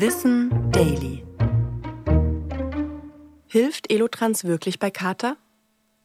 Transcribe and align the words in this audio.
Wissen 0.00 0.70
Daily. 0.70 1.24
Hilft 3.48 3.90
Elotrans 3.90 4.44
wirklich 4.44 4.78
bei 4.78 4.92
Kater? 4.92 5.36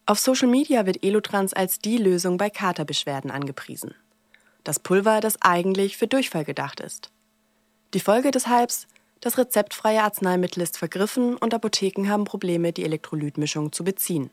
Auf 0.07 0.17
Social 0.17 0.47
Media 0.47 0.87
wird 0.87 1.03
Elotrans 1.03 1.53
als 1.53 1.77
die 1.77 1.99
Lösung 1.99 2.37
bei 2.37 2.49
Katerbeschwerden 2.49 3.29
angepriesen. 3.29 3.93
Das 4.63 4.79
Pulver, 4.79 5.19
das 5.19 5.39
eigentlich 5.43 5.95
für 5.95 6.07
Durchfall 6.07 6.43
gedacht 6.43 6.79
ist. 6.79 7.11
Die 7.93 7.99
Folge 7.99 8.31
des 8.31 8.47
Hypes? 8.47 8.87
Das 9.21 9.37
rezeptfreie 9.37 10.01
Arzneimittel 10.01 10.63
ist 10.63 10.79
vergriffen 10.79 11.37
und 11.37 11.53
Apotheken 11.53 12.09
haben 12.09 12.23
Probleme, 12.23 12.73
die 12.73 12.85
Elektrolytmischung 12.85 13.73
zu 13.73 13.83
beziehen. 13.83 14.31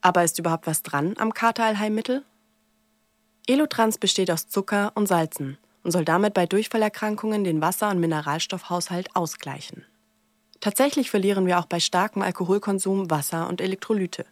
Aber 0.00 0.24
ist 0.24 0.38
überhaupt 0.38 0.66
was 0.66 0.82
dran 0.82 1.16
am 1.18 1.34
Katerallheilmittel? 1.34 2.24
Elotrans 3.46 3.98
besteht 3.98 4.30
aus 4.30 4.48
Zucker 4.48 4.92
und 4.94 5.06
Salzen 5.06 5.58
und 5.82 5.90
soll 5.90 6.04
damit 6.04 6.34
bei 6.34 6.46
Durchfallerkrankungen 6.46 7.44
den 7.44 7.60
Wasser- 7.60 7.90
und 7.90 8.00
Mineralstoffhaushalt 8.00 9.14
ausgleichen. 9.14 9.84
Tatsächlich 10.60 11.10
verlieren 11.10 11.46
wir 11.46 11.58
auch 11.58 11.66
bei 11.66 11.80
starkem 11.80 12.22
Alkoholkonsum 12.22 13.10
Wasser 13.10 13.48
und 13.48 13.60
Elektrolyte. 13.60 14.26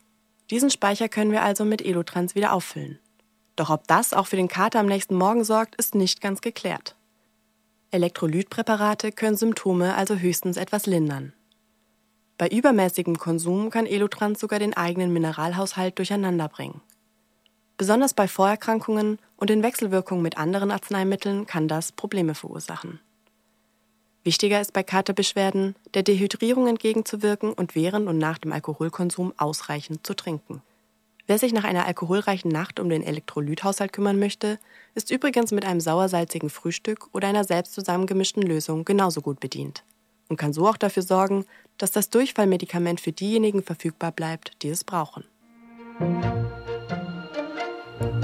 Diesen 0.51 0.71
Speicher 0.71 1.09
können 1.09 1.33
wir 1.33 1.43
also 1.43 1.65
mit 1.65 1.83
Elotrans 1.83 2.35
wieder 2.35 2.53
auffüllen. 2.53 2.99
Doch 3.57 3.71
ob 3.71 3.87
das 3.87 4.13
auch 4.13 4.27
für 4.27 4.37
den 4.37 4.49
Kater 4.49 4.81
am 4.81 4.87
nächsten 4.87 5.15
Morgen 5.15 5.45
sorgt, 5.45 5.77
ist 5.77 5.95
nicht 5.95 6.21
ganz 6.21 6.41
geklärt. 6.41 6.95
Elektrolytpräparate 7.91 9.13
können 9.13 9.37
Symptome 9.37 9.95
also 9.95 10.17
höchstens 10.17 10.57
etwas 10.57 10.87
lindern. 10.87 11.33
Bei 12.39 12.49
übermäßigem 12.49 13.17
Konsum 13.17 13.71
kann 13.71 13.87
Elotrans 13.87 14.41
sogar 14.41 14.59
den 14.59 14.77
eigenen 14.77 15.13
Mineralhaushalt 15.13 15.97
durcheinanderbringen. 15.99 16.83
Besonders 17.77 18.15
bei 18.15 18.27
Vorerkrankungen 18.27 19.19
und 19.37 19.51
in 19.51 19.63
Wechselwirkung 19.63 20.23
mit 20.23 20.39
anderen 20.39 20.71
Arzneimitteln 20.71 21.47
kann 21.47 21.69
das 21.69 21.93
Probleme 21.93 22.35
verursachen. 22.35 23.01
Wichtiger 24.25 24.61
ist 24.61 24.73
bei 24.73 24.83
Katerbeschwerden, 24.83 25.77
der 25.95 26.03
Dehydrierung 26.03 26.67
entgegenzuwirken 26.67 27.53
und 27.53 27.75
während 27.75 28.09
und 28.09 28.19
nach 28.19 28.39
dem 28.39 28.53
Alkoholkonsum 28.53 29.33
ausreichend 29.37 30.07
zu 30.07 30.15
trinken. 30.15 30.63
Wer 31.27 31.39
sich 31.39 31.53
nach 31.53 31.65
einer 31.65 31.87
alkoholreichen 31.87 32.51
Nacht 32.51 32.81
um 32.81 32.89
den 32.89 33.03
Elektrolythaushalt 33.03 33.93
kümmern 33.93 34.19
möchte, 34.19 34.59
ist 34.95 35.11
übrigens 35.11 35.53
mit 35.53 35.65
einem 35.65 35.81
sauersalzigen 35.81 36.51
Frühstück 36.51 37.09
oder 37.13 37.29
einer 37.29 37.45
selbst 37.45 37.75
zusammengemischten 37.75 38.43
Lösung 38.43 38.85
genauso 38.85 39.21
gut 39.21 39.39
bedient 39.39 39.85
und 40.29 40.37
kann 40.37 40.53
so 40.53 40.67
auch 40.67 40.77
dafür 40.77 41.03
sorgen, 41.03 41.45
dass 41.79 41.93
das 41.93 42.11
Durchfallmedikament 42.11 43.01
für 43.01 43.13
diejenigen 43.13 43.63
verfügbar 43.63 44.13
bleibt, 44.13 44.63
die 44.63 44.71
es 44.71 44.83
brauchen. 44.83 45.25